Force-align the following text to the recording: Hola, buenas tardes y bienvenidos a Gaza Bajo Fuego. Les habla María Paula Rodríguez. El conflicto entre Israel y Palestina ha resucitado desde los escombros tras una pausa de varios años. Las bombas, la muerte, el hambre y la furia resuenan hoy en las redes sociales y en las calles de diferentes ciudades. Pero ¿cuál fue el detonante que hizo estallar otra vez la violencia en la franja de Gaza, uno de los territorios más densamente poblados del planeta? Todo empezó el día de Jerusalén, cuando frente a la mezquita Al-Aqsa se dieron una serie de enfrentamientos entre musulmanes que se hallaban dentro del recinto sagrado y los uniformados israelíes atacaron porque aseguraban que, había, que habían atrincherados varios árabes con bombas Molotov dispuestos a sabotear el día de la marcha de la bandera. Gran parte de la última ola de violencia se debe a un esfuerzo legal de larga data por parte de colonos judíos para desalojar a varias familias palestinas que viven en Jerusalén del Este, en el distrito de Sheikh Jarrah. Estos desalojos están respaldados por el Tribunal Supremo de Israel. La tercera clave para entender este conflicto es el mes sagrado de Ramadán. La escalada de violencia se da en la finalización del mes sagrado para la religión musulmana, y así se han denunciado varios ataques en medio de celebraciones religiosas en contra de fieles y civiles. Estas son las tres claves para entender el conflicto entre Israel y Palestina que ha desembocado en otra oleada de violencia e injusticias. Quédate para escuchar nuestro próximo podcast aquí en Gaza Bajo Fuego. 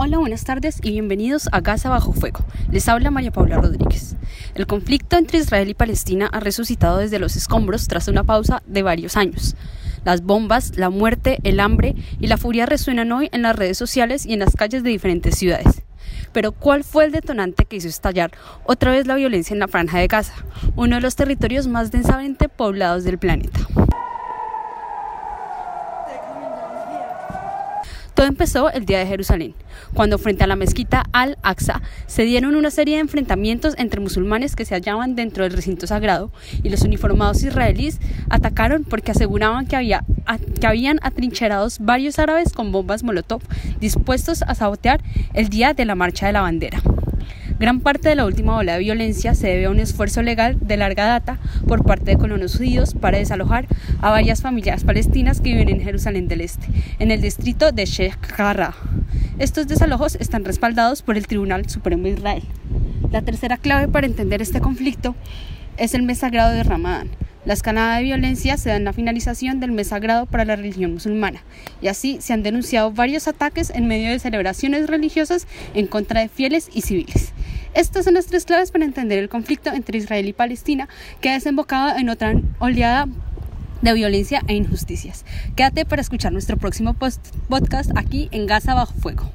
Hola, 0.00 0.18
buenas 0.18 0.44
tardes 0.44 0.78
y 0.80 0.92
bienvenidos 0.92 1.48
a 1.50 1.60
Gaza 1.60 1.90
Bajo 1.90 2.12
Fuego. 2.12 2.44
Les 2.70 2.88
habla 2.88 3.10
María 3.10 3.32
Paula 3.32 3.56
Rodríguez. 3.60 4.14
El 4.54 4.68
conflicto 4.68 5.18
entre 5.18 5.38
Israel 5.38 5.68
y 5.68 5.74
Palestina 5.74 6.28
ha 6.32 6.38
resucitado 6.38 6.98
desde 6.98 7.18
los 7.18 7.34
escombros 7.34 7.88
tras 7.88 8.06
una 8.06 8.22
pausa 8.22 8.62
de 8.64 8.84
varios 8.84 9.16
años. 9.16 9.56
Las 10.04 10.22
bombas, 10.22 10.76
la 10.76 10.88
muerte, 10.88 11.40
el 11.42 11.58
hambre 11.58 11.96
y 12.20 12.28
la 12.28 12.36
furia 12.36 12.64
resuenan 12.64 13.10
hoy 13.10 13.28
en 13.32 13.42
las 13.42 13.56
redes 13.56 13.76
sociales 13.76 14.24
y 14.24 14.34
en 14.34 14.38
las 14.38 14.54
calles 14.54 14.84
de 14.84 14.90
diferentes 14.90 15.36
ciudades. 15.36 15.82
Pero 16.32 16.52
¿cuál 16.52 16.84
fue 16.84 17.04
el 17.04 17.10
detonante 17.10 17.64
que 17.64 17.74
hizo 17.74 17.88
estallar 17.88 18.30
otra 18.66 18.92
vez 18.92 19.08
la 19.08 19.16
violencia 19.16 19.52
en 19.52 19.58
la 19.58 19.66
franja 19.66 19.98
de 19.98 20.06
Gaza, 20.06 20.34
uno 20.76 20.94
de 20.94 21.02
los 21.02 21.16
territorios 21.16 21.66
más 21.66 21.90
densamente 21.90 22.48
poblados 22.48 23.02
del 23.02 23.18
planeta? 23.18 23.57
Todo 28.18 28.26
empezó 28.26 28.68
el 28.72 28.84
día 28.84 28.98
de 28.98 29.06
Jerusalén, 29.06 29.54
cuando 29.94 30.18
frente 30.18 30.42
a 30.42 30.48
la 30.48 30.56
mezquita 30.56 31.04
Al-Aqsa 31.12 31.82
se 32.08 32.24
dieron 32.24 32.56
una 32.56 32.72
serie 32.72 32.96
de 32.96 33.00
enfrentamientos 33.02 33.76
entre 33.78 34.00
musulmanes 34.00 34.56
que 34.56 34.64
se 34.64 34.74
hallaban 34.74 35.14
dentro 35.14 35.44
del 35.44 35.52
recinto 35.52 35.86
sagrado 35.86 36.32
y 36.64 36.68
los 36.68 36.82
uniformados 36.82 37.44
israelíes 37.44 38.00
atacaron 38.28 38.82
porque 38.82 39.12
aseguraban 39.12 39.68
que, 39.68 39.76
había, 39.76 40.04
que 40.60 40.66
habían 40.66 40.98
atrincherados 41.02 41.78
varios 41.78 42.18
árabes 42.18 42.52
con 42.52 42.72
bombas 42.72 43.04
Molotov 43.04 43.40
dispuestos 43.78 44.42
a 44.42 44.56
sabotear 44.56 45.00
el 45.32 45.48
día 45.48 45.72
de 45.72 45.84
la 45.84 45.94
marcha 45.94 46.26
de 46.26 46.32
la 46.32 46.40
bandera. 46.40 46.82
Gran 47.58 47.80
parte 47.80 48.08
de 48.08 48.14
la 48.14 48.24
última 48.24 48.56
ola 48.56 48.74
de 48.74 48.78
violencia 48.78 49.34
se 49.34 49.48
debe 49.48 49.64
a 49.64 49.70
un 49.70 49.80
esfuerzo 49.80 50.22
legal 50.22 50.56
de 50.60 50.76
larga 50.76 51.06
data 51.06 51.40
por 51.66 51.84
parte 51.84 52.12
de 52.12 52.16
colonos 52.16 52.56
judíos 52.56 52.94
para 52.94 53.18
desalojar 53.18 53.66
a 54.00 54.10
varias 54.10 54.42
familias 54.42 54.84
palestinas 54.84 55.40
que 55.40 55.50
viven 55.50 55.68
en 55.68 55.80
Jerusalén 55.80 56.28
del 56.28 56.42
Este, 56.42 56.68
en 57.00 57.10
el 57.10 57.20
distrito 57.20 57.72
de 57.72 57.84
Sheikh 57.84 58.28
Jarrah. 58.28 58.76
Estos 59.40 59.66
desalojos 59.66 60.14
están 60.20 60.44
respaldados 60.44 61.02
por 61.02 61.16
el 61.16 61.26
Tribunal 61.26 61.68
Supremo 61.68 62.04
de 62.04 62.10
Israel. 62.10 62.44
La 63.10 63.22
tercera 63.22 63.56
clave 63.56 63.88
para 63.88 64.06
entender 64.06 64.40
este 64.40 64.60
conflicto 64.60 65.16
es 65.78 65.94
el 65.94 66.04
mes 66.04 66.18
sagrado 66.18 66.52
de 66.52 66.62
Ramadán. 66.62 67.08
La 67.44 67.54
escalada 67.54 67.96
de 67.96 68.04
violencia 68.04 68.56
se 68.56 68.68
da 68.68 68.76
en 68.76 68.84
la 68.84 68.92
finalización 68.92 69.58
del 69.58 69.72
mes 69.72 69.88
sagrado 69.88 70.26
para 70.26 70.44
la 70.44 70.54
religión 70.54 70.92
musulmana, 70.92 71.42
y 71.80 71.88
así 71.88 72.18
se 72.20 72.34
han 72.34 72.42
denunciado 72.42 72.92
varios 72.92 73.26
ataques 73.26 73.70
en 73.70 73.88
medio 73.88 74.10
de 74.10 74.18
celebraciones 74.18 74.86
religiosas 74.86 75.48
en 75.74 75.86
contra 75.86 76.20
de 76.20 76.28
fieles 76.28 76.68
y 76.72 76.82
civiles. 76.82 77.32
Estas 77.74 78.04
son 78.04 78.14
las 78.14 78.26
tres 78.26 78.44
claves 78.44 78.70
para 78.70 78.84
entender 78.84 79.18
el 79.18 79.28
conflicto 79.28 79.70
entre 79.70 79.98
Israel 79.98 80.26
y 80.26 80.32
Palestina 80.32 80.88
que 81.20 81.30
ha 81.30 81.34
desembocado 81.34 81.98
en 81.98 82.08
otra 82.08 82.34
oleada 82.58 83.06
de 83.82 83.92
violencia 83.92 84.42
e 84.48 84.54
injusticias. 84.54 85.24
Quédate 85.54 85.84
para 85.84 86.02
escuchar 86.02 86.32
nuestro 86.32 86.56
próximo 86.56 86.94
podcast 87.48 87.90
aquí 87.96 88.28
en 88.32 88.46
Gaza 88.46 88.74
Bajo 88.74 88.94
Fuego. 88.94 89.30